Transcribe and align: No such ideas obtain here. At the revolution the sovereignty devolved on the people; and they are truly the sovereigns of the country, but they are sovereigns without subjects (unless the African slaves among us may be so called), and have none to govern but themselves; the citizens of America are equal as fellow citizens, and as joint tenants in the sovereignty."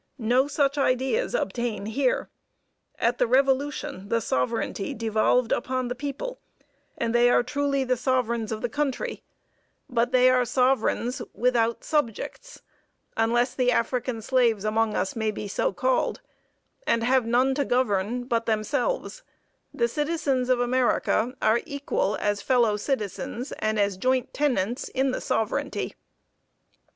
No 0.17 0.47
such 0.47 0.79
ideas 0.79 1.35
obtain 1.35 1.85
here. 1.85 2.27
At 2.97 3.19
the 3.19 3.27
revolution 3.27 4.09
the 4.09 4.19
sovereignty 4.19 4.95
devolved 4.95 5.53
on 5.53 5.89
the 5.89 5.93
people; 5.93 6.39
and 6.97 7.13
they 7.13 7.29
are 7.29 7.43
truly 7.43 7.83
the 7.83 7.95
sovereigns 7.95 8.51
of 8.51 8.63
the 8.63 8.67
country, 8.67 9.21
but 9.87 10.11
they 10.11 10.27
are 10.31 10.43
sovereigns 10.43 11.21
without 11.35 11.83
subjects 11.83 12.63
(unless 13.15 13.53
the 13.53 13.71
African 13.71 14.23
slaves 14.23 14.65
among 14.65 14.95
us 14.95 15.15
may 15.15 15.29
be 15.29 15.47
so 15.47 15.71
called), 15.71 16.19
and 16.87 17.03
have 17.03 17.27
none 17.27 17.53
to 17.53 17.63
govern 17.63 18.23
but 18.23 18.47
themselves; 18.47 19.21
the 19.71 19.87
citizens 19.87 20.49
of 20.49 20.59
America 20.59 21.35
are 21.43 21.61
equal 21.63 22.15
as 22.15 22.41
fellow 22.41 22.75
citizens, 22.75 23.51
and 23.59 23.79
as 23.79 23.97
joint 23.97 24.33
tenants 24.33 24.89
in 24.89 25.11
the 25.11 25.21
sovereignty." 25.21 25.93